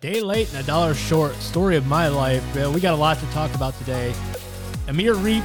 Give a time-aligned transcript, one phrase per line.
[0.00, 1.34] Day late and a dollar short.
[1.36, 2.44] Story of my life.
[2.54, 4.14] We got a lot to talk about today.
[4.86, 5.42] Amir Riep,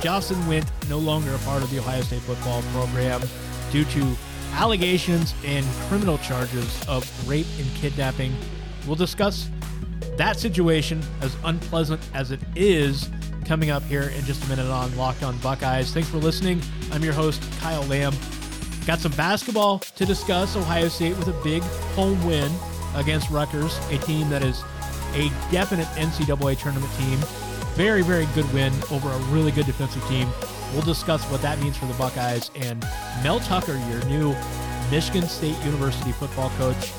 [0.00, 3.20] Jahsen Wint, no longer a part of the Ohio State football program
[3.72, 4.16] due to
[4.52, 8.32] allegations and criminal charges of rape and kidnapping.
[8.86, 9.50] We'll discuss
[10.16, 13.10] that situation, as unpleasant as it is,
[13.44, 15.92] coming up here in just a minute on Locked On Buckeyes.
[15.92, 16.62] Thanks for listening.
[16.92, 18.14] I'm your host, Kyle Lamb.
[18.86, 20.54] Got some basketball to discuss.
[20.54, 21.64] Ohio State with a big
[21.96, 22.52] home win
[22.94, 24.62] against Rutgers, a team that is
[25.14, 27.18] a definite NCAA tournament team.
[27.74, 30.28] Very, very good win over a really good defensive team.
[30.72, 32.80] We'll discuss what that means for the Buckeyes and
[33.22, 34.34] Mel Tucker, your new
[34.90, 36.90] Michigan State University football coach.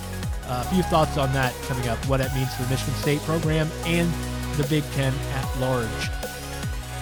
[0.46, 3.20] Uh, a few thoughts on that coming up, what that means for the Michigan State
[3.22, 4.10] program and
[4.56, 6.10] the Big Ten at large.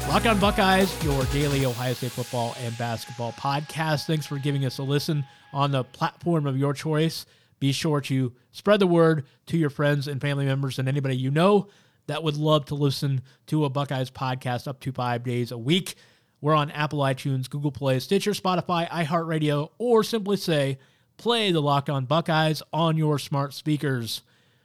[0.08, 4.06] Lock on Buckeyes, your daily Ohio State football and basketball podcast.
[4.06, 7.26] Thanks for giving us a listen on the platform of your choice.
[7.66, 11.32] Be sure to spread the word to your friends and family members and anybody you
[11.32, 11.68] know
[12.06, 15.96] that would love to listen to a Buckeyes podcast up to five days a week.
[16.42, 20.78] We're on Apple iTunes, Google Play, Stitcher, Spotify, iHeartRadio, or simply say,
[21.18, 24.22] play the Locked On Buckeyes on your smart speakers.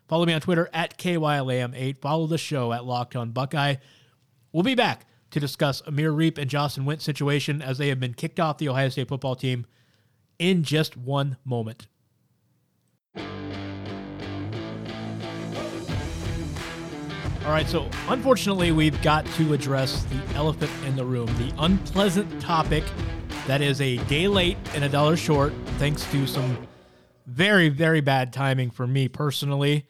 [0.06, 2.02] Follow me on Twitter at KYLAM8.
[2.02, 3.76] Follow the show at Locked On Buckeye.
[4.52, 8.12] We'll be back to discuss Amir Riep and Jahsen Wint situation as they have been
[8.12, 9.64] kicked off the Ohio State football team
[10.38, 11.86] in just one moment.
[17.50, 22.40] All right, so unfortunately, we've got to address the elephant in the room, the unpleasant
[22.40, 22.84] topic
[23.48, 26.56] that is a day late and a dollar short, thanks to some
[27.26, 29.88] very, very bad timing for me personally.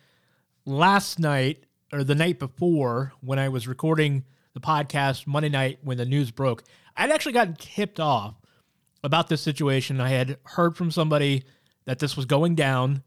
[0.64, 5.98] Last night, or the night before, when I was recording the podcast Monday night when
[5.98, 6.62] the news broke,
[6.96, 8.36] I'd actually gotten tipped off
[9.04, 10.00] about this situation.
[10.00, 11.44] I had heard from somebody
[11.84, 13.02] that this was going down,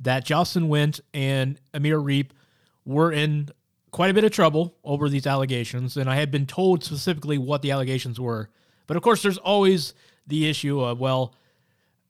[0.00, 2.30] that Jahsen Wint and Amir Riep
[2.84, 3.50] were in
[3.90, 7.62] quite a bit of trouble over these allegations, and I had been told specifically what
[7.62, 8.50] the allegations were.
[8.86, 9.94] But of course, there's always
[10.26, 11.34] the issue of, well,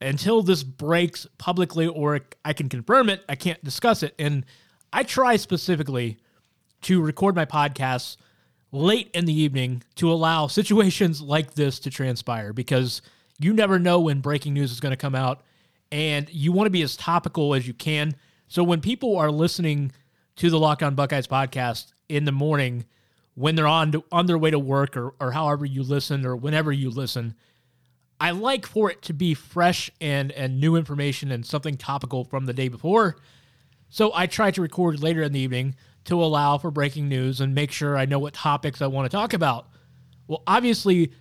[0.01, 4.13] until this breaks publicly or I can confirm it, I can't discuss it.
[4.19, 4.45] And
[4.91, 6.17] I try specifically
[6.81, 8.17] to record my podcasts
[8.71, 13.01] late in the evening to allow situations like this to transpire because
[13.39, 15.43] you never know when breaking news is going to come out
[15.91, 18.15] and you want to be as topical as you can.
[18.47, 19.91] So when people are listening
[20.37, 22.85] to the Lock On Buckeyes podcast in the morning
[23.35, 26.35] when they're on to, on their way to work or, or however you listen or
[26.35, 27.35] whenever you listen.
[28.19, 32.45] I like for it to be fresh and and new information and something topical from
[32.45, 33.17] the day before.
[33.89, 35.75] So I try to record later in the evening
[36.05, 39.15] to allow for breaking news and make sure I know what topics I want to
[39.15, 39.67] talk about.
[40.27, 41.11] Well, obviously,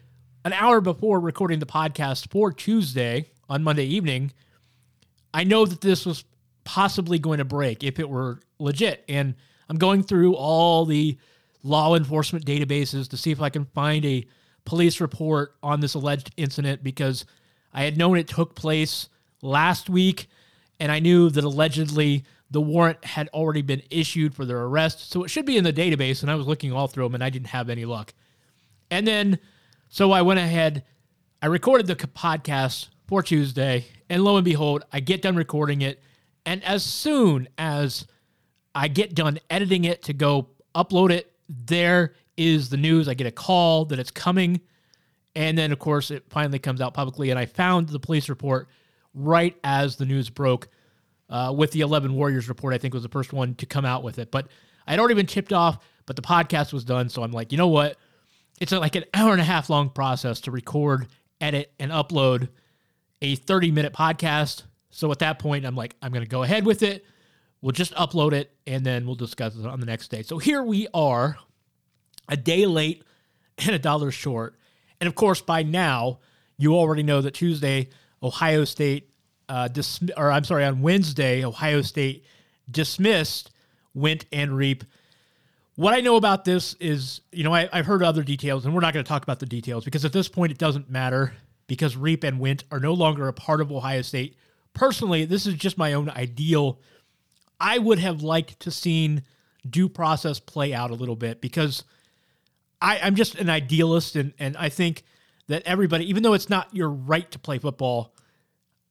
[0.44, 4.32] an hour before recording the podcast for Tuesday on Monday evening,
[5.34, 6.24] I know that this was
[6.62, 9.04] possibly going to break if it were legit.
[9.08, 9.34] And
[9.68, 11.18] I'm going through all the
[11.64, 14.24] law enforcement databases to see if I can find a
[14.64, 17.26] police report on this alleged incident because
[17.72, 19.08] I had known it took place
[19.42, 20.28] last week
[20.78, 25.10] and I knew that allegedly the warrant had already been issued for their arrest.
[25.10, 26.22] So it should be in the database.
[26.22, 28.14] And I was looking all through them and I didn't have any luck.
[28.90, 29.40] And then,
[29.88, 30.84] so I went ahead,
[31.42, 33.86] I recorded the podcast for Tuesday.
[34.08, 36.02] And lo and behold, I get done recording it
[36.46, 38.06] and as soon as
[38.74, 43.08] I get done editing it to go upload it, there is the news.
[43.08, 44.60] I get a call that it's coming.
[45.36, 47.30] And then, of course, it finally comes out publicly.
[47.30, 48.68] And I found the police report
[49.14, 50.68] right as the news broke
[51.30, 54.02] uh, with the 11 Warriors report, I think was the first one to come out
[54.02, 54.30] with it.
[54.30, 54.48] But
[54.86, 57.08] I'd already been tipped off, but the podcast was done.
[57.08, 57.96] So I'm like, you know what?
[58.60, 61.08] It's like an hour and a half long process to record,
[61.40, 62.48] edit, and upload
[63.22, 64.64] a 30 minute podcast
[64.94, 67.04] so at that point, I'm like, I'm going to go ahead with it.
[67.60, 70.22] We'll just upload it and then we'll discuss it on the next day.
[70.22, 71.36] So here we are,
[72.28, 73.02] a day late
[73.58, 74.54] and a dollar short.
[75.00, 76.20] And of course, by now,
[76.58, 77.88] you already know that Tuesday,
[78.22, 79.10] Ohio State,
[79.48, 82.24] uh, dis- or I'm sorry, on Wednesday, Ohio State
[82.70, 83.50] dismissed
[83.94, 84.82] Wint and Riep.
[85.74, 88.80] What I know about this is, you know, I, have heard other details, and we're
[88.80, 91.34] not going to talk about the details because at this point it doesn't matter
[91.66, 94.36] because Riep and Wint are no longer a part of Ohio State
[94.74, 96.80] personally, this is just my own ideal.
[97.58, 99.22] I would have liked to seen
[99.68, 101.84] due process play out a little bit because
[102.82, 105.04] I, I'm just an idealist and, and I think
[105.46, 108.14] that everybody, even though it's not your right to play football,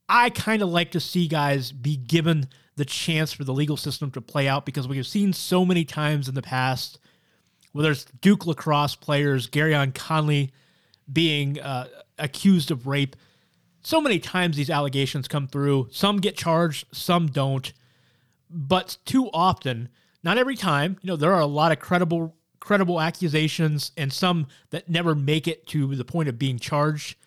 [0.10, 4.10] I kind of like to see guys be given the chance for the legal system
[4.12, 6.98] to play out because we have seen so many times in the past,
[7.72, 10.52] whether it's Duke lacrosse players, Gareon Conley
[11.12, 11.88] being uh,
[12.18, 13.15] accused of rape
[13.83, 15.89] so many times these allegations come through.
[15.92, 17.71] Some get charged, some don't.
[18.50, 19.89] but too often,
[20.24, 24.48] not every time, you know, there are a lot of credible credible accusations and some
[24.69, 27.18] that never make it to the point of being charged.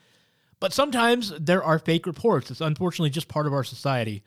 [0.60, 2.50] But sometimes there are fake reports.
[2.50, 4.22] It's unfortunately just part of our society.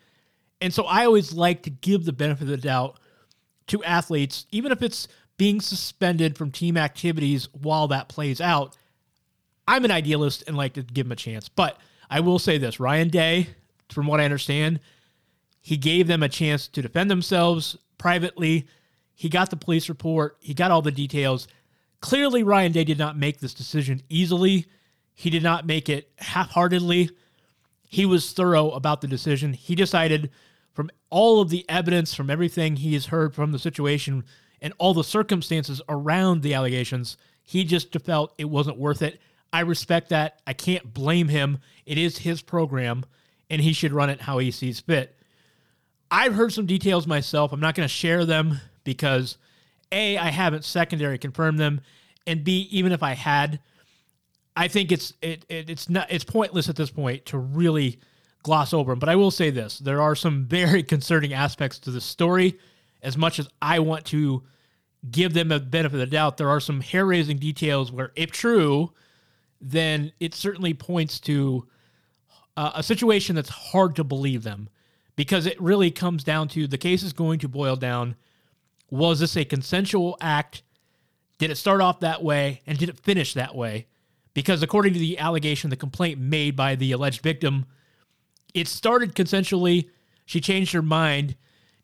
[0.62, 3.00] And so I always like to give the benefit of the doubt
[3.68, 5.08] to athletes, even if it's
[5.38, 8.78] being suspended from team activities while that plays out.
[9.70, 11.48] I'm an idealist and like to give him a chance.
[11.48, 11.78] But
[12.10, 13.50] I will say this Ryan Day,
[13.90, 14.80] from what I understand,
[15.62, 18.66] he gave them a chance to defend themselves privately.
[19.14, 21.48] He got the police report, he got all the details.
[22.02, 24.66] Clearly, Ryan Day did not make this decision easily.
[25.14, 27.12] He did not make it half heartedly.
[27.88, 29.54] He was thorough about the decision.
[29.54, 30.32] He decided
[30.74, 34.24] from all of the evidence, from everything he has heard from the situation,
[34.62, 39.20] and all the circumstances around the allegations, he just felt it wasn't worth it.
[39.52, 40.42] I respect that.
[40.46, 41.60] I can't blame him.
[41.86, 43.06] It is his program,
[43.50, 45.16] and he should run it how he sees fit.
[46.12, 47.52] I've heard some details myself.
[47.52, 49.38] I'm not going to share them because
[49.92, 51.82] A, I haven't secondary confirmed them,
[52.26, 53.60] and B, even if I had,
[54.56, 58.00] I think it's it, it it's not it's pointless at this point to really
[58.44, 59.00] gloss over them.
[59.00, 62.60] But I will say this: there are some very concerning aspects to the story.
[63.02, 64.44] As much as I want to
[65.10, 68.92] give them a benefit of the doubt, there are some hair-raising details where, if true,
[69.62, 71.68] then it certainly points to
[72.58, 74.70] uh, a situation that's hard to believe them
[75.16, 78.16] because it really comes down to the case is going to boil down
[78.90, 80.64] was this a consensual act?
[81.38, 82.62] Did it start off that way?
[82.66, 83.88] And did it finish that way?
[84.34, 87.66] Because according to the allegation, the complaint made by the alleged victim,
[88.54, 89.90] it started consensually.
[90.26, 91.36] She changed her mind,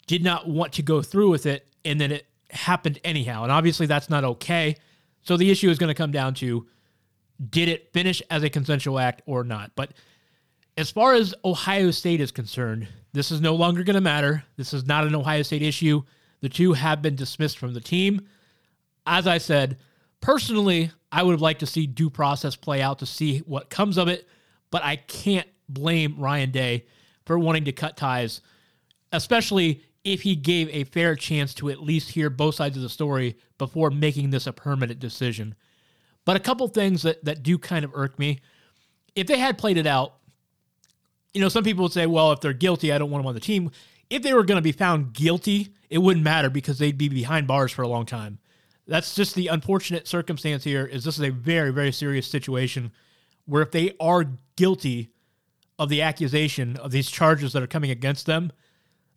[0.07, 3.43] did not want to go through with it, and then it happened anyhow.
[3.43, 4.75] And obviously, that's not okay.
[5.23, 6.67] So the issue is going to come down to
[7.49, 9.71] did it finish as a consensual act or not?
[9.75, 9.91] But
[10.77, 14.43] as far as Ohio State is concerned, this is no longer going to matter.
[14.57, 16.03] This is not an Ohio State issue.
[16.41, 18.27] The two have been dismissed from the team.
[19.07, 19.77] As I said,
[20.21, 23.97] personally, I would have liked to see due process play out to see what comes
[23.97, 24.27] of it,
[24.69, 26.85] but I can't blame Ryan Day
[27.25, 28.41] for wanting to cut ties,
[29.11, 32.89] especially if he gave a fair chance to at least hear both sides of the
[32.89, 35.55] story before making this a permanent decision.
[36.25, 38.39] But a couple things that, that do kind of irk me.
[39.15, 40.15] If they had played it out,
[41.33, 43.35] you know, some people would say, well, if they're guilty, I don't want them on
[43.35, 43.71] the team.
[44.09, 47.47] If they were going to be found guilty, it wouldn't matter because they'd be behind
[47.47, 48.39] bars for a long time.
[48.87, 52.91] That's just the unfortunate circumstance here is this is a very, very serious situation
[53.45, 54.25] where if they are
[54.55, 55.11] guilty
[55.77, 58.51] of the accusation of these charges that are coming against them,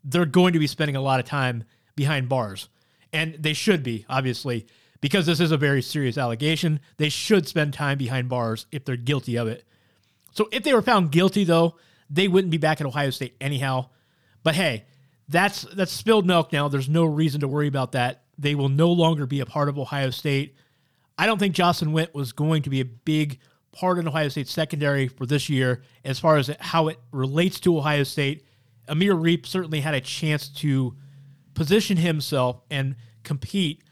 [0.05, 1.65] they're going to be spending a lot of time
[1.97, 2.69] behind bars.
[3.13, 4.67] And they should be, obviously,
[5.01, 6.81] because this is a very serious allegation.
[6.97, 9.65] They should spend time behind bars if they're guilty of it.
[10.33, 11.77] So if they were found guilty, though,
[12.11, 13.87] they wouldn't be back at Ohio State anyhow.
[14.43, 14.85] But hey,
[15.29, 16.69] that's that's spilled milk now.
[16.69, 18.23] There's no reason to worry about that.
[18.39, 20.55] They will no longer be a part of Ohio State.
[21.19, 23.41] I don't think Jahsen Wint was going to be a big
[23.73, 27.77] part of Ohio State secondary for this year as far as how it relates to
[27.77, 28.45] Ohio State.
[28.89, 30.97] Amir Riep certainly had a chance to
[31.55, 33.83] position himself and compete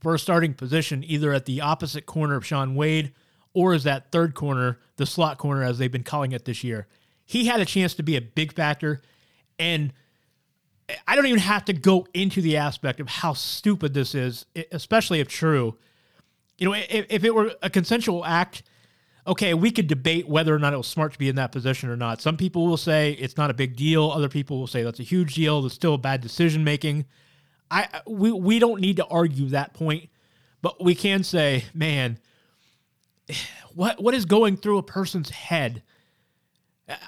[0.00, 3.12] for a starting position either at the opposite corner of Shaun Wade
[3.52, 6.86] or as that third corner, the slot corner as they've been calling it this year
[7.30, 9.00] he had a chance to be a big factor.
[9.56, 9.92] And
[11.06, 15.20] I don't even have to go into the aspect of how stupid this is, especially
[15.20, 15.78] if true.
[16.58, 18.64] You know, if, if it were a consensual act,
[19.28, 21.88] okay, we could debate whether or not it was smart to be in that position
[21.88, 22.20] or not.
[22.20, 24.10] Some people will say it's not a big deal.
[24.10, 25.62] Other people will say that's a huge deal.
[25.62, 27.04] There's still bad decision making.
[27.70, 30.08] I we we don't need to argue that point,
[30.62, 32.18] but we can say, man,
[33.74, 35.82] what what is going through a person's head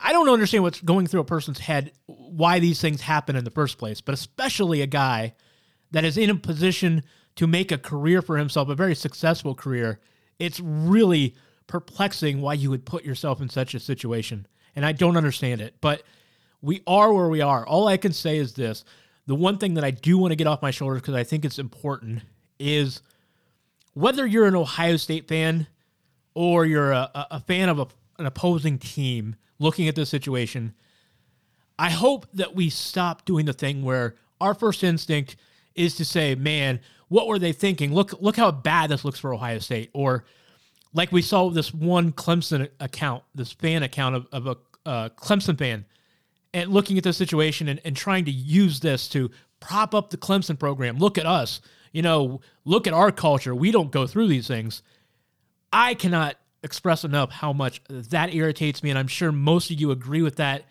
[0.02, 3.50] I don't understand what's going through a person's head, why these things happen in the
[3.50, 5.34] first place, but especially a guy
[5.90, 7.02] that is in a position
[7.36, 10.00] to make a career for himself, a very successful career.
[10.38, 11.34] It's really
[11.66, 14.46] perplexing why you would put yourself in such a situation.
[14.76, 16.02] And I don't understand it, but
[16.60, 17.66] we are where we are.
[17.66, 18.84] All I can say is this
[19.26, 21.44] the one thing that I do want to get off my shoulders because I think
[21.44, 22.22] it's important
[22.58, 23.02] is
[23.94, 25.66] whether you're an Ohio State fan
[26.34, 27.86] or you're a, a fan of a,
[28.18, 30.74] an opposing team looking at this situation,
[31.78, 35.36] I hope that we stop doing the thing where our first instinct
[35.74, 37.92] is to say, man, what were they thinking?
[37.92, 39.90] Look, look how bad this looks for Ohio State.
[39.92, 40.24] Or
[40.94, 45.58] like we saw this one Clemson account, this fan account of, of a uh, Clemson
[45.58, 45.84] fan,
[46.54, 49.30] and looking at the situation and, and trying to use this to
[49.60, 50.98] prop up the Clemson program.
[50.98, 51.60] Look at us.
[51.92, 53.54] You know, look at our culture.
[53.54, 54.82] We don't go through these things.
[55.72, 59.90] I cannot express enough how much that irritates me, and I'm sure most of you
[59.90, 60.64] agree with that.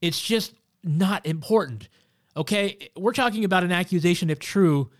[0.00, 1.88] It's just not important.
[2.36, 4.90] Okay, we're talking about an accusation if true.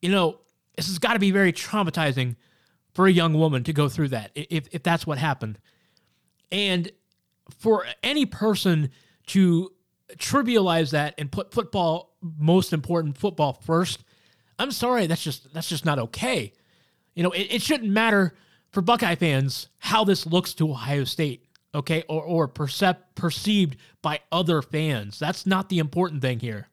[0.00, 0.40] You know,
[0.76, 2.36] this has got to be very traumatizing
[2.92, 5.58] for a young woman to go through that if if that's what happened.
[6.52, 6.90] And
[7.58, 8.90] for any person
[9.26, 9.72] to
[10.16, 14.04] trivialize that and put football most important football first,
[14.58, 16.52] I'm sorry, that's just that's just not okay.
[17.14, 18.34] You know, it, it shouldn't matter
[18.70, 24.20] for Buckeye fans how this looks to Ohio State, okay, or or percep- perceived by
[24.30, 25.18] other fans.
[25.18, 26.68] That's not the important thing here.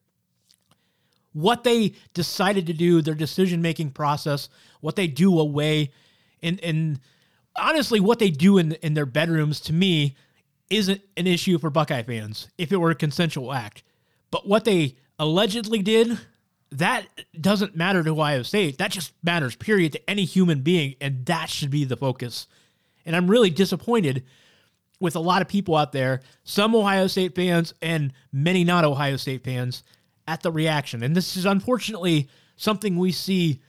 [1.34, 4.50] What they decided to do, their decision making process,
[4.81, 5.91] what they do away,
[6.43, 7.00] and and
[7.55, 10.15] honestly, what they do in in their bedrooms to me
[10.71, 13.83] isn't an issue for Buckeye fans if it were a consensual act.
[14.31, 16.17] But what they allegedly did,
[16.71, 17.05] that
[17.39, 18.77] doesn't matter to Ohio State.
[18.77, 20.95] That just matters, period, to any human being.
[21.01, 22.47] And that should be the focus.
[23.05, 24.23] And I'm really disappointed
[24.99, 29.17] with a lot of people out there, some Ohio State fans and many not Ohio
[29.17, 29.83] State fans,
[30.27, 31.03] at the reaction.
[31.03, 33.59] And this is unfortunately something we see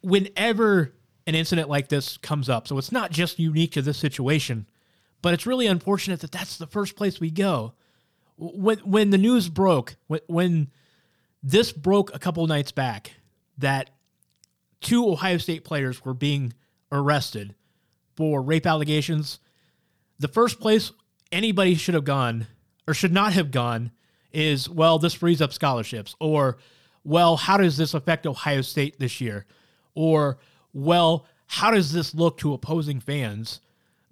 [0.00, 0.94] whenever
[1.26, 2.68] an incident like this comes up.
[2.68, 4.66] So it's not just unique to this situation.
[5.22, 7.72] But it's really unfortunate that that's the first place we go.
[8.36, 10.70] When when the news broke, when, when
[11.42, 13.12] this broke a couple nights back,
[13.58, 13.90] that
[14.80, 16.52] two Ohio State players were being
[16.92, 17.54] arrested
[18.16, 19.40] for rape allegations,
[20.18, 20.92] the first place
[21.32, 22.46] anybody should have gone
[22.86, 23.90] or should not have gone
[24.32, 26.58] is well, this frees up scholarships, or
[27.04, 29.46] well, how does this affect Ohio State this year,
[29.94, 30.38] or
[30.72, 33.60] well, how does this look to opposing fans?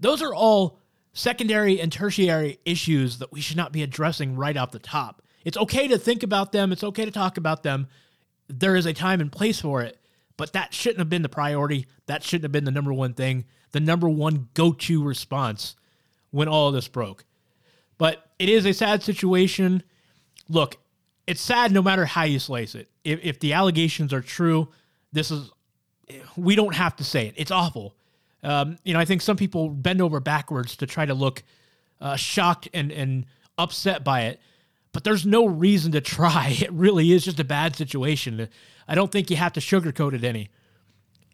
[0.01, 0.81] Those are all
[1.17, 5.23] secondary and tertiary issues that we should not be addressing right off the top.
[5.47, 7.89] It's okay to think about them, it's okay to talk about them.
[8.49, 9.99] There is a time and place for it,
[10.37, 11.87] but that shouldn't have been the priority.
[12.05, 15.75] That shouldn't have been the number one thing, the number one go to response
[16.33, 17.25] when all of this broke.
[17.97, 19.83] But it is a sad situation.
[20.51, 20.77] Look,
[21.27, 22.91] it's sad no matter how you slice it.
[23.05, 24.69] If, if the allegations are true,
[25.13, 25.51] this is,
[26.37, 27.35] we don't have to say it.
[27.39, 27.97] It's awful.
[28.47, 31.43] Um, you know, I think some people bend over backwards to try to look
[32.01, 33.27] uh, shocked and, and
[33.59, 34.41] upset by it,
[34.93, 36.57] but there's no reason to try.
[36.63, 38.49] It really is just a bad situation.
[38.87, 40.49] I don't think you have to sugarcoat it any.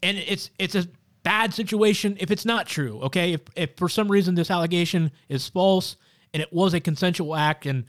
[0.03, 0.89] And it's it's a
[1.23, 2.99] bad situation if it's not true.
[3.03, 5.97] Okay, if if for some reason this allegation is false
[6.33, 7.85] and it was a consensual act, and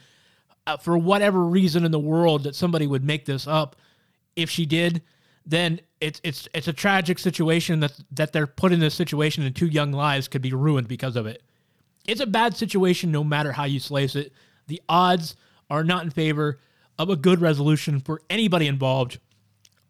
[0.67, 3.77] uh, for whatever reason in the world that somebody would make this up,
[4.35, 5.01] if she did,
[5.45, 9.55] then it's it's it's a tragic situation that that they're put in this situation and
[9.55, 11.43] two young lives could be ruined because of it.
[12.07, 14.33] It's a bad situation no matter how you slice it.
[14.67, 15.35] The odds
[15.69, 16.59] are not in favor
[16.99, 19.19] of a good resolution for anybody involved,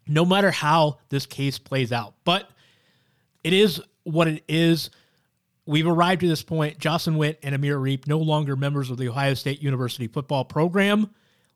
[0.06, 2.14] no matter how this case plays out.
[2.24, 2.48] But
[3.42, 4.90] it is what it is.
[5.66, 6.78] We've arrived to this point.
[6.78, 11.10] Jahsen Wint and Amir Riep no longer members of the Ohio State University football program.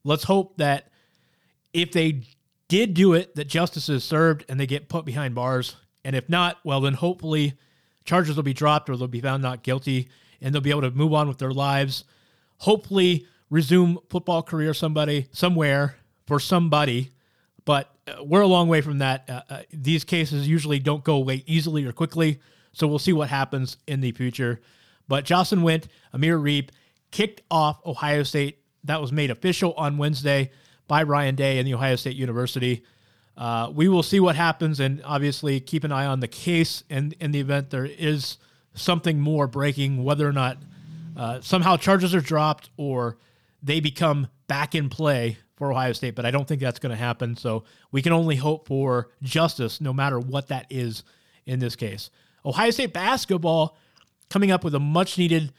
[0.04, 0.88] Let's hope that
[1.72, 2.22] if they
[2.68, 5.76] did do it, that justice is served and they get put behind bars.
[6.04, 7.54] And if not, well, then hopefully
[8.04, 10.08] charges will be dropped or they'll be found not guilty
[10.40, 12.04] and they'll be able to move on with their lives.
[12.58, 15.96] Hopefully, resume football career somebody somewhere
[16.26, 17.10] for somebody.
[17.64, 19.28] But uh, we're a long way from that.
[19.28, 22.40] Uh, uh, these cases usually don't go away easily or quickly.
[22.72, 24.60] So we'll see what happens in the future.
[25.08, 26.68] But Jahsen Wint, Amir Riep
[27.10, 28.58] kicked off Ohio State.
[28.84, 30.50] That was made official on Wednesday
[30.88, 32.82] by Ryan Day and the Ohio State University.
[33.36, 36.82] Uh, we will see what happens, and obviously keep an eye on the case.
[36.90, 38.38] And in the event there is
[38.74, 40.58] something more breaking, whether or not
[41.16, 43.16] uh, somehow charges are dropped or
[43.62, 46.14] they become back in play for Ohio State.
[46.14, 47.36] But I don't think that's going to happen.
[47.36, 51.04] So we can only hope for justice, no matter what that is
[51.46, 52.10] in this case.
[52.44, 53.76] Ohio State basketball
[54.30, 55.52] coming up with a much needed,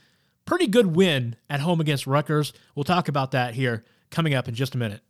[0.45, 2.53] pretty good win at home against Rutgers.
[2.75, 5.01] We'll talk about that here coming up in just a minute.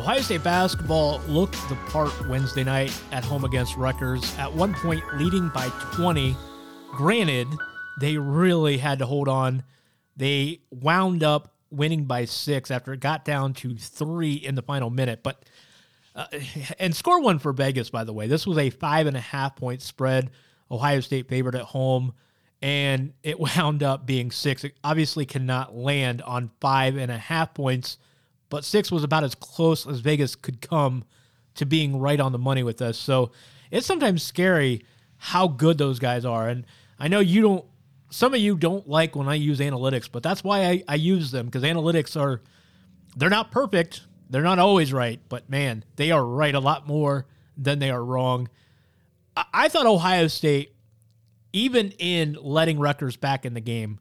[0.00, 5.04] Ohio State basketball looked the part Wednesday night at home against Rutgers, at one point
[5.18, 6.34] leading by 20.
[6.92, 7.46] Granted,
[8.00, 9.62] they really had to hold on.
[10.16, 14.88] They wound up winning by six after it got down to three in the final
[14.88, 15.22] minute.
[15.22, 15.44] But
[16.16, 16.28] uh,
[16.78, 18.26] and score one for Vegas, by the way.
[18.26, 20.30] This was a five and a half point spread.
[20.70, 22.14] Ohio State favored at home,
[22.62, 24.64] and it wound up being six.
[24.64, 27.98] It obviously cannot land on five and a half points
[28.50, 31.04] but six was about as close as Vegas could come
[31.54, 32.98] to being right on the money with us.
[32.98, 33.30] So
[33.70, 34.84] it's sometimes scary
[35.16, 36.48] how good those guys are.
[36.48, 36.66] And
[36.98, 37.64] I know you don't,
[38.10, 41.30] some of you don't like when I use analytics, but that's why I, I use
[41.30, 42.42] them because analytics are,
[43.16, 44.02] they're not perfect.
[44.28, 47.26] They're not always right, but man, they are right a lot more
[47.56, 48.48] than they are wrong.
[49.36, 50.74] I, I thought Ohio State,
[51.52, 53.98] even in letting Rutgers back in the game,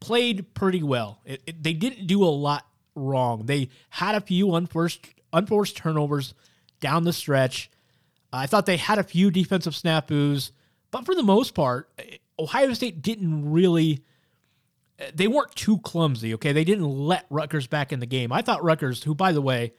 [0.00, 1.20] played pretty well.
[1.24, 3.46] It, it, they didn't do a lot wrong.
[3.46, 6.34] They had a few unforced unforced turnovers
[6.80, 7.70] down the stretch.
[8.32, 10.52] I thought they had a few defensive snafus,
[10.90, 11.90] but for the most part,
[12.38, 14.02] Ohio State didn't really.
[15.14, 16.34] They weren't too clumsy.
[16.34, 18.30] Okay, they didn't let Rutgers back in the game.
[18.30, 19.72] I thought Rutgers, who by the way,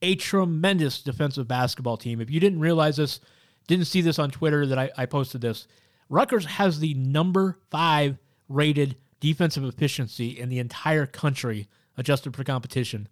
[0.00, 2.20] a tremendous defensive basketball team.
[2.20, 3.20] If you didn't realize this,
[3.66, 5.66] didn't see this on Twitter that I, I posted this.
[6.08, 13.08] Rutgers has the number five rated defensive efficiency in the entire country adjusted for competition.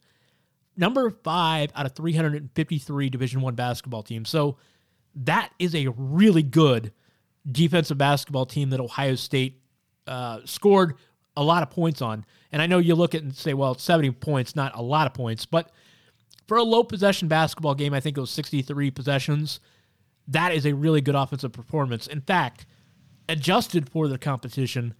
[0.76, 4.30] Number five out of 353 Division One basketball teams.
[4.30, 4.56] So
[5.14, 6.92] that is a really good
[7.50, 9.60] defensive basketball team that Ohio State
[10.06, 10.94] uh, scored
[11.36, 12.24] a lot of points on.
[12.50, 15.14] And I know you look at and say, well, 70 points, not a lot of
[15.14, 15.70] points, but
[16.46, 19.60] for a low possession basketball game, I think it was 63 possessions.
[20.28, 22.06] That is a really good offensive performance.
[22.06, 22.66] In fact,
[23.28, 24.94] adjusted for the competition,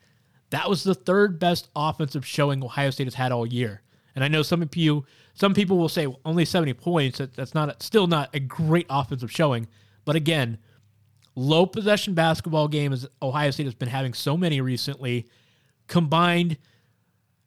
[0.53, 3.81] that was the third best offensive showing Ohio State has had all year.
[4.15, 7.19] And I know some of you, some people will say well, only 70 points.
[7.19, 9.67] That, that's not still not a great offensive showing.
[10.05, 10.59] But again,
[11.35, 15.27] low possession basketball game as Ohio State has been having so many recently,
[15.87, 16.59] combined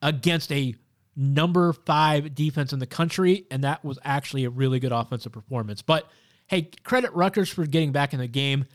[0.01, 0.73] against a
[1.15, 5.83] number five defense in the country, and that was actually a really good offensive performance.
[5.83, 6.09] But
[6.47, 8.65] hey, credit Rutgers for getting back in the game.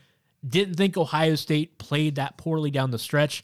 [0.47, 3.43] Didn't think Ohio State played that poorly down the stretch.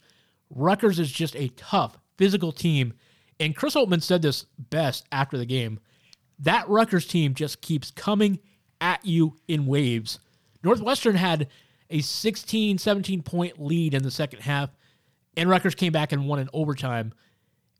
[0.49, 2.93] Rutgers is just a tough, physical team.
[3.39, 5.79] And Chris Holtmann said this best after the game.
[6.39, 8.39] That Rutgers team just keeps coming
[8.81, 10.19] at you in waves.
[10.63, 11.47] Northwestern had
[11.89, 14.69] a 16, 17 point lead in the second half,
[15.35, 17.13] and Rutgers came back and won in overtime.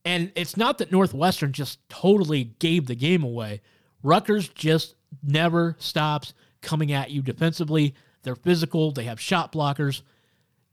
[0.06, 3.62] And it's not that Northwestern just totally gave the game away.
[4.04, 7.94] Rutgers just never stops coming at you defensively.
[8.24, 10.02] They're physical, they have shot blockers.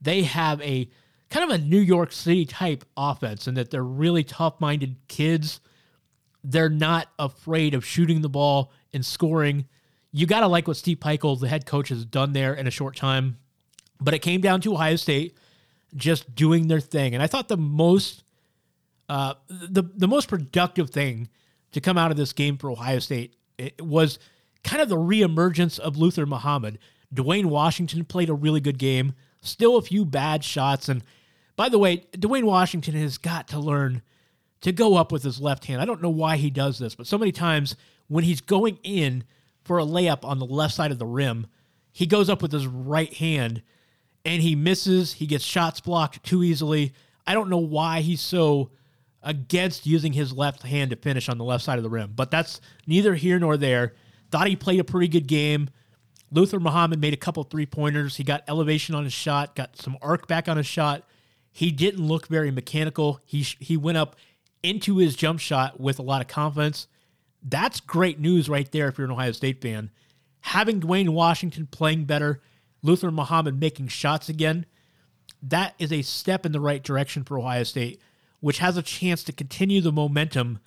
[0.01, 0.89] They have a
[1.29, 5.59] kind of a New York City type offense in that they're really tough minded kids.
[6.43, 9.65] They're not afraid of shooting the ball and scoring.
[10.11, 12.71] You got to like what Steve Pikiell, the head coach, has done there in a
[12.71, 13.37] short time.
[13.99, 15.37] But it came down to Ohio State
[15.95, 17.13] just doing their thing.
[17.13, 18.23] And I thought the most
[19.07, 21.29] uh, the the most productive thing
[21.71, 23.35] to come out of this game for Ohio State
[23.79, 24.19] was
[24.63, 26.79] kind of the reemergence of Luther Muhammad.
[27.13, 29.13] Duane Washington played a really good game.
[29.41, 31.03] Still a few bad shots, and
[31.55, 34.01] by the way, Duane Washington has got to learn
[34.61, 35.81] to go up with his left hand.
[35.81, 37.75] I don't know why he does this, but so many times
[38.07, 39.23] when he's going in
[39.63, 41.47] for a layup on the left side of the rim,
[41.91, 43.61] he goes up with his right hand
[44.23, 45.13] and he misses.
[45.13, 46.93] He gets shots blocked too easily.
[47.27, 48.71] I don't know why he's so
[49.23, 52.29] against using his left hand to finish on the left side of the rim, but
[52.29, 53.93] that's neither here nor there.
[54.31, 55.69] Thought he played a pretty good game.
[56.31, 58.17] Luther Muhammad made a couple three pointers.
[58.17, 61.07] He got elevation on his shot, got some arc back on his shot.
[61.55, 63.21] He didn't look very mechanical.
[63.23, 64.17] He he went up
[64.61, 66.89] into his jump shot with a lot of confidence.
[67.41, 69.89] That's great news right there if you're an Ohio State fan.
[70.41, 72.41] Having Duane Washington playing better,
[72.81, 74.65] Luther Muhammad making shots again,
[75.41, 78.01] that is a step in the right direction for Ohio State,
[78.41, 80.59] which has a chance to continue the momentum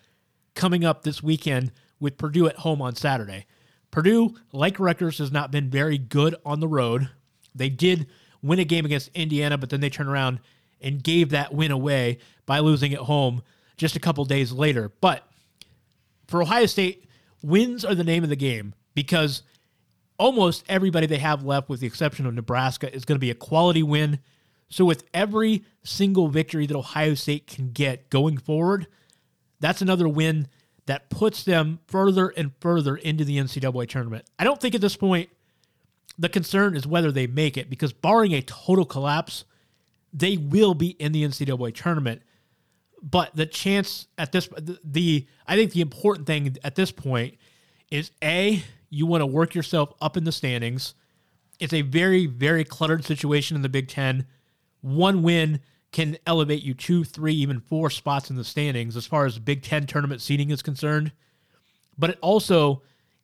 [0.55, 1.71] coming up this weekend
[2.01, 3.45] with Purdue at home on Saturday.
[3.91, 7.11] Purdue, like Rutgers, has not been very good on the road.
[7.55, 8.07] They did
[8.41, 10.41] win a game against Indiana, but then they turned around
[10.81, 13.43] and gave that win away by losing at home
[13.77, 14.91] just a couple days later.
[15.01, 15.27] But
[16.27, 17.05] for Ohio State,
[17.43, 19.43] wins are the name of the game because
[20.19, 23.35] almost everybody they have left, with the exception of Nebraska, is going to be a
[23.35, 24.19] quality win.
[24.69, 28.87] So, with every single victory that Ohio State can get going forward,
[29.61, 30.49] that's another win
[30.87, 34.25] that puts them further and further into the NCAA tournament.
[34.39, 35.31] I don't think at this point
[36.19, 39.45] the concern is whether they make it because, barring a total collapse,
[40.19, 42.23] they will be in the NCAA tournament.
[43.03, 47.37] But the chance at this, the, the I think the important thing at this point
[47.91, 50.95] is a you want to work yourself up in the standings.
[51.61, 54.27] It's a very very cluttered situation in the Big Ten.
[54.81, 55.61] One win
[55.93, 59.63] can elevate you two, three, even four spots in the standings as far as Big
[59.63, 61.13] Ten tournament seeding is concerned.
[61.97, 62.83] But it also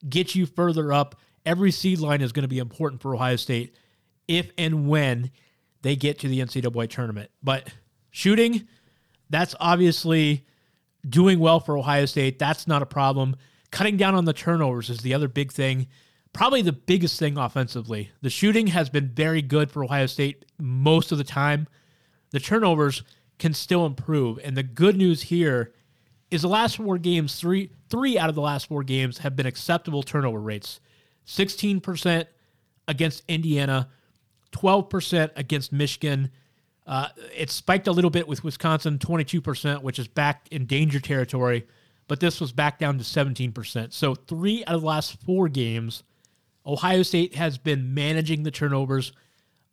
[0.09, 1.17] gets you further up.
[1.45, 3.75] Every seed line is going to be important for Ohio State
[4.29, 5.31] if and when
[5.85, 7.31] they get to the NCAA tournament.
[7.43, 7.69] But
[8.11, 8.67] shooting,
[9.29, 10.47] that's obviously
[11.07, 12.39] doing well for Ohio State.
[12.39, 13.37] That's not a problem.
[13.71, 15.87] Cutting down on the turnovers is the other big thing.
[16.33, 18.11] Probably the biggest thing offensively.
[18.23, 21.69] The shooting has been very good for Ohio State most of the time.
[22.31, 23.03] The turnovers
[23.39, 24.39] can still improve.
[24.43, 25.75] And the good news here
[26.31, 29.47] is the last four games, three three out of the last four games have been
[29.47, 30.81] acceptable turnover rates.
[31.27, 32.27] 16%
[32.89, 33.89] against Indiana,
[34.55, 36.31] 12% against Michigan,
[36.87, 41.67] Uh, it spiked a little bit with Wisconsin, 22%, which is back in danger territory,
[42.09, 43.95] but this was back down to 17%.
[43.95, 46.03] So, three out of the last four games,
[46.67, 49.13] Ohio State has been managing the turnovers.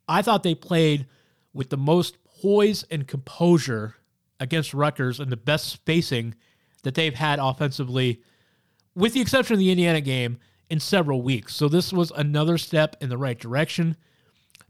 [0.08, 1.06] I thought they played
[1.52, 3.96] with the most poise and composure
[4.40, 6.34] against Rutgers and the best spacing
[6.82, 8.22] that they've had offensively,
[8.94, 10.38] with the exception of the Indiana game,
[10.70, 11.54] in several weeks.
[11.54, 13.98] So, this was another step in the right direction.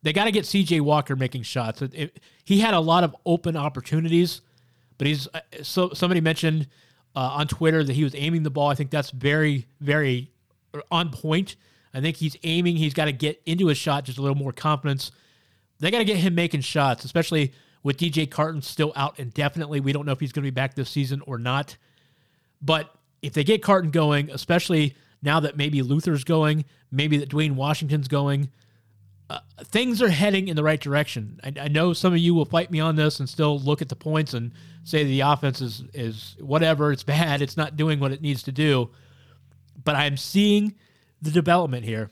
[0.03, 1.81] They got to get CJ Walker making shots.
[1.81, 4.41] It, it, he had a lot of open opportunities,
[4.99, 6.67] but he's uh, so somebody mentioned
[7.15, 8.69] uh, on Twitter that he was aiming the ball.
[8.69, 10.31] I think that's very very
[10.91, 11.57] on point.
[11.95, 12.77] I think he's aiming.
[12.77, 15.12] He's got to get into his shot just a little more confidence.
[15.79, 19.81] They got to get him making shots, especially with DJ Carton still out indefinitely.
[19.81, 21.77] We don't know if he's going to be back this season or not.
[22.61, 27.57] But if they get Carton going, especially now that maybe Luther's going, maybe that Duane
[27.57, 28.51] Washington's going,
[29.33, 31.40] uh, things are heading in the right direction.
[31.42, 33.88] I, I, know some of you will fight me on this and still look at
[33.88, 34.53] the points and
[34.85, 38.53] say the offense is, is whatever, it's bad, it's not doing what it needs to
[38.53, 38.90] do.
[39.83, 40.75] But I'm seeing
[41.23, 42.11] the development here.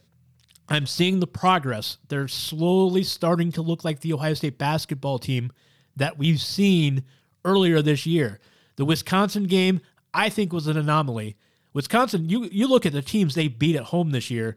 [0.66, 1.98] I'm seeing the progress.
[2.08, 5.52] They're slowly starting to look like the Ohio State basketball team
[5.96, 7.04] that we've seen
[7.44, 8.40] earlier this year.
[8.76, 9.82] The Wisconsin game,
[10.14, 11.36] I think, was an anomaly.
[11.74, 14.56] Wisconsin, you, you look at the teams they beat at home this year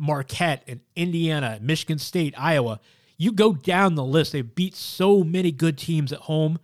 [0.00, 2.80] Marquette and Indiana, Michigan State, Iowa.
[3.18, 6.58] You go down the list, they beat so many good teams at home.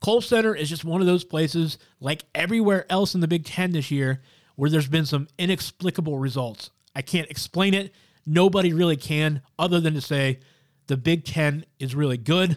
[0.00, 3.72] Kohl Center is just one of those places, like everywhere else in the Big Ten
[3.72, 4.22] this year,
[4.54, 6.70] where there's been some inexplicable results.
[6.94, 7.92] I can't explain it.
[8.24, 10.38] Nobody really can, other than to say
[10.86, 12.56] the Big Ten is really good.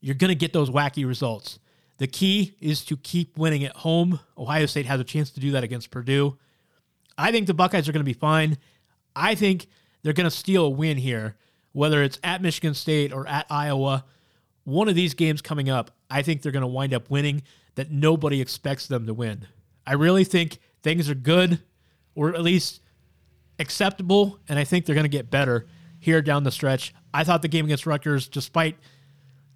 [0.00, 1.58] You're going to get those wacky results.
[1.98, 4.20] The key is to keep winning at home.
[4.38, 6.38] Ohio State has a chance to do that against Purdue.
[7.18, 8.58] I think the Buckeyes are going to be fine.
[9.16, 9.66] I think
[10.02, 11.36] they're going to steal a win here,
[11.72, 14.04] whether it's at Michigan State or at Iowa.
[14.64, 17.42] One of these games coming up, I think they're going to wind up winning
[17.74, 19.46] that nobody expects them to win.
[19.86, 21.60] I really think things are good,
[22.14, 22.80] or at least
[23.58, 25.66] acceptable, and I think they're going to get better
[25.98, 26.94] here down the stretch.
[27.14, 28.76] I thought the game against Rutgers, despite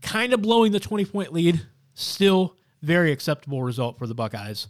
[0.00, 4.68] kind of blowing the 20 point lead, still very acceptable result for the Buckeyes.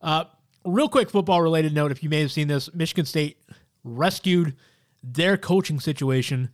[0.00, 0.24] Uh,
[0.64, 3.38] real quick football related note if you may have seen this, Michigan State
[3.84, 4.56] rescued
[5.02, 6.50] their coaching situation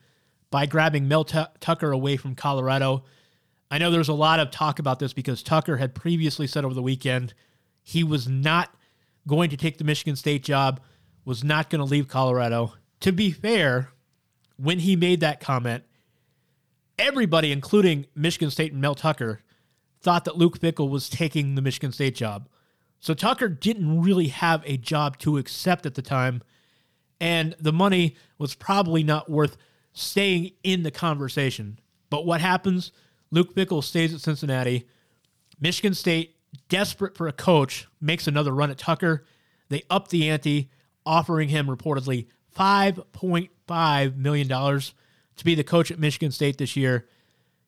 [0.50, 3.04] by grabbing Mel T- Tucker away from Colorado.
[3.70, 6.74] I know there's a lot of talk about this because Tucker had previously said over
[6.74, 7.34] the weekend
[7.82, 8.74] he was not
[9.26, 10.80] going to take the Michigan State job,
[11.24, 12.74] was not going to leave Colorado.
[13.00, 13.90] To be fair,
[14.56, 15.84] when he made that comment,
[16.98, 19.40] everybody, including Michigan State and Mel Tucker,
[20.02, 22.48] thought that Luke Fickell was taking the Michigan State job.
[22.98, 26.42] So Tucker didn't really have a job to accept at the time
[27.20, 29.56] and the money was probably not worth
[29.92, 31.78] staying in the conversation.
[32.08, 32.92] But what happens?
[33.30, 34.88] Luke Fickell stays at Cincinnati.
[35.60, 36.36] Michigan State,
[36.68, 39.24] desperate for a coach, makes another run at Tucker.
[39.68, 40.70] They up the ante,
[41.06, 47.06] offering him reportedly $5.5 million to be the coach at Michigan State this year.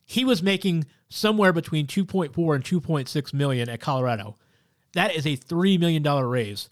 [0.05, 4.37] He was making somewhere between 2.4 and 2.6 million at Colorado.
[4.95, 6.69] That is a $3 million raise.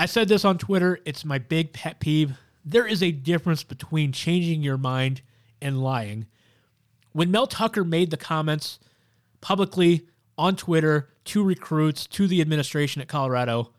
[0.00, 1.00] I said this on Twitter.
[1.04, 2.38] It's my big pet peeve.
[2.64, 5.22] There is a difference between changing your mind
[5.60, 6.26] and lying.
[7.10, 8.78] When Mel Tucker made the comments
[9.40, 10.06] publicly
[10.38, 13.72] on Twitter to recruits, to the administration at Colorado,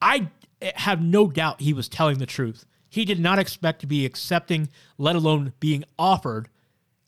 [0.00, 0.28] I
[0.76, 2.64] have no doubt he was telling the truth.
[2.88, 6.50] He did not expect to be accepting, let alone being offered,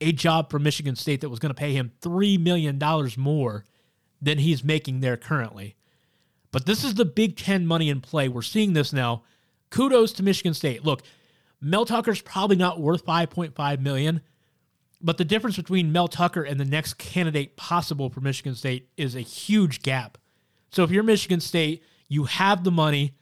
[0.01, 2.81] a job from Michigan State that was going to pay him $3 million
[3.16, 3.64] more
[4.20, 5.77] than he's making there currently.
[6.55, 8.29] But this is the Big Ten money in play.
[8.29, 9.25] We're seeing this now.
[9.71, 10.85] Kudos to Michigan State.
[10.85, 11.03] Look,
[11.61, 14.21] Mel Tucker's probably not worth 5.5 million,
[15.03, 19.17] but the difference between Mel Tucker and the next candidate possible for Michigan State is
[19.17, 20.17] a huge gap.
[20.71, 23.17] So if you're Michigan State, you have the money.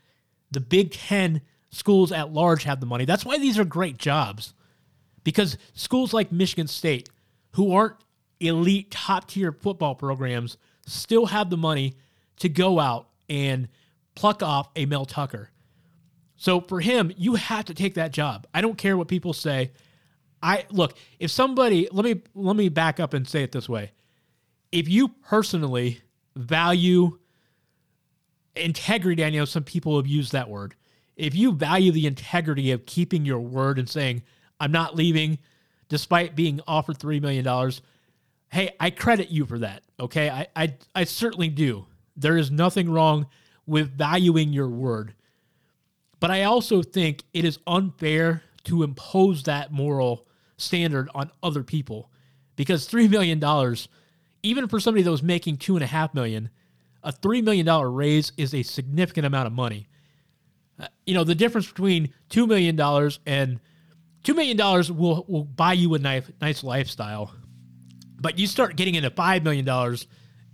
[0.51, 1.41] The Big Ten
[1.71, 3.07] schools at large have the money.
[3.07, 4.53] That's why these are great jobs.
[5.25, 7.09] Because schools like Michigan State,
[7.53, 7.97] who aren't
[8.41, 11.95] elite top tier football programs, still have the money
[12.37, 13.69] to go out and
[14.15, 15.49] pluck off a Mel Tucker.
[16.37, 18.47] So for him, you have to take that job.
[18.53, 19.73] I don't care what people say.
[20.43, 23.93] I look, if somebody let me let me back up and say it this way.
[24.71, 26.01] If you personally
[26.37, 27.19] value
[28.55, 30.75] integrity, I know some people have used that word.
[31.17, 34.23] If you value the integrity of keeping your word and saying,
[34.59, 35.39] I'm not leaving
[35.89, 37.73] despite being offered $3 million,
[38.51, 39.83] hey, I credit you for that.
[40.01, 40.31] Okay.
[40.31, 41.87] I, I, I certainly do.
[42.17, 43.27] There is nothing wrong
[43.67, 45.15] with valuing your word.
[46.21, 52.11] But I also think it is unfair to impose that moral standard on other people
[52.55, 53.39] because $3 million,
[54.43, 56.51] even for somebody that was making 2.5 million,
[57.03, 59.89] a $3 million raise is a significant amount of money.
[60.79, 62.79] Uh, you know, the difference between $2 million
[63.27, 63.61] and
[64.25, 67.35] $2 million will, will buy you a nice, nice lifestyle.
[68.21, 69.97] But you start getting into $5 million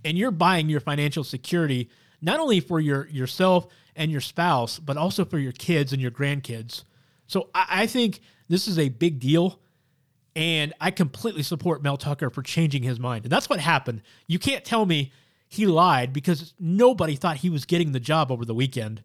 [0.03, 1.89] and you're buying your financial security,
[2.21, 6.11] not only for your yourself and your spouse, but also for your kids and your
[6.11, 6.83] grandkids.
[7.27, 9.59] So I, I think this is a big deal.
[10.35, 13.25] And I completely support Mel Tucker for changing his mind.
[13.25, 14.03] And that's what happened.
[14.27, 15.11] You can't tell me
[15.49, 19.03] he lied because nobody thought he was getting the job over the weekend.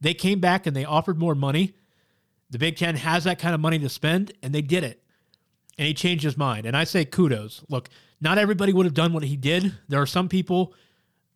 [0.00, 1.74] They came back and they offered more money.
[2.50, 5.02] The Big Ten has that kind of money to spend, and they did it.
[5.78, 6.66] And he changed his mind.
[6.66, 7.62] And I say kudos.
[7.68, 7.88] Look,
[8.20, 9.74] not everybody would have done what he did.
[9.88, 10.72] There are some people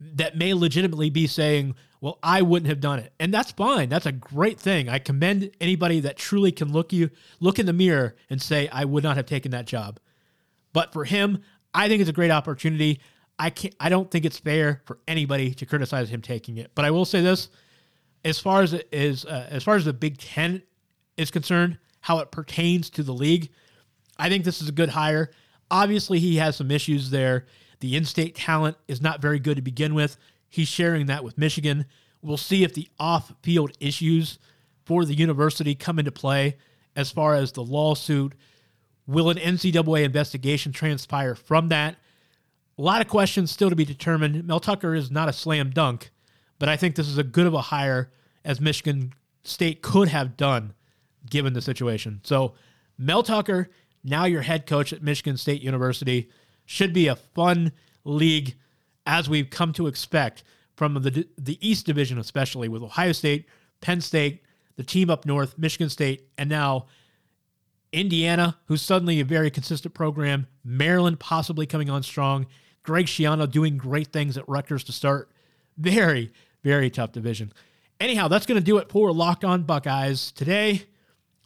[0.00, 3.12] that may legitimately be saying, well, I wouldn't have done it.
[3.20, 3.90] And that's fine.
[3.90, 4.88] That's a great thing.
[4.88, 8.86] I commend anybody that truly can look you look in the mirror and say, I
[8.86, 10.00] would not have taken that job.
[10.72, 11.42] But for him,
[11.74, 13.00] I think it's a great opportunity.
[13.38, 16.70] I can't I don't think it's fair for anybody to criticize him taking it.
[16.74, 17.50] But I will say this,
[18.24, 20.62] as far as it is uh, as far as the Big 10
[21.18, 23.50] is concerned, how it pertains to the league,
[24.18, 25.30] I think this is a good hire.
[25.70, 27.46] Obviously, he has some issues there.
[27.80, 30.16] The in state talent is not very good to begin with.
[30.48, 31.86] He's sharing that with Michigan.
[32.22, 34.38] We'll see if the off field issues
[34.84, 36.56] for the university come into play
[36.96, 38.34] as far as the lawsuit.
[39.06, 41.96] Will an NCAA investigation transpire from that?
[42.76, 44.46] A lot of questions still to be determined.
[44.46, 46.10] Mel Tucker is not a slam dunk,
[46.58, 48.10] but I think this is a good of a hire
[48.44, 50.74] as Michigan State could have done
[51.28, 52.20] given the situation.
[52.24, 52.54] So,
[52.98, 53.70] Mel Tucker,
[54.02, 56.30] now your head coach at Michigan State University.
[56.64, 57.72] Should be a fun
[58.04, 58.54] league
[59.06, 60.44] as we've come to expect
[60.76, 63.46] from the the East Division, especially with Ohio State,
[63.80, 64.42] Penn State,
[64.76, 66.86] the team up north, Michigan State, and now
[67.92, 70.46] Indiana, who's suddenly a very consistent program.
[70.64, 72.46] Maryland possibly coming on strong.
[72.82, 75.30] Greg Schiano doing great things at Rutgers to start.
[75.76, 76.32] Very,
[76.62, 77.52] very tough division.
[77.98, 80.86] Anyhow, that's going to do it for Locked On Buckeyes today.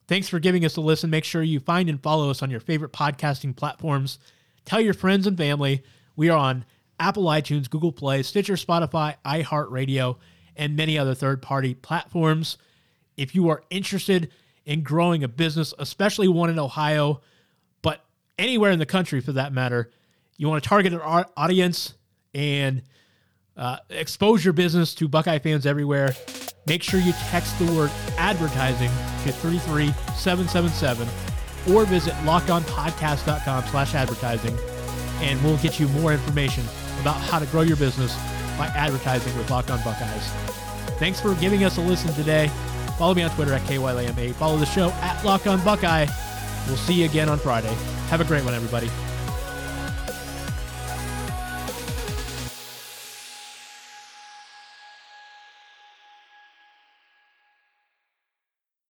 [0.06, 1.10] Thanks for giving us a listen.
[1.10, 4.18] Make sure you find and follow us on your favorite podcasting platforms.
[4.64, 5.82] Tell your friends and family.
[6.16, 6.64] We are on
[7.00, 10.16] Apple iTunes, Google Play, Stitcher, Spotify, iHeartRadio,
[10.56, 12.58] and many other third party platforms.
[13.16, 14.30] If you are interested
[14.66, 17.20] in growing a business, especially one in Ohio,
[17.82, 18.04] but
[18.38, 19.90] anywhere in the country for that matter,
[20.36, 21.94] you want to target an audience
[22.34, 22.82] and
[23.56, 26.14] uh, expose your business to Buckeye fans everywhere,
[26.66, 28.90] make sure you text the word advertising
[29.24, 31.08] to 33777
[31.74, 34.56] or visit lockedonpodcast.com slash advertising
[35.20, 36.64] and we'll get you more information
[37.00, 38.14] about how to grow your business
[38.58, 40.28] by advertising with Locked On Buckeyes.
[40.98, 42.50] Thanks for giving us a listen today.
[42.98, 44.32] Follow me on Twitter at KYLAMA.
[44.34, 46.06] Follow the show at Locked On Buckeye.
[46.66, 47.74] We'll see you again on Friday.
[48.08, 48.88] Have a great one, everybody.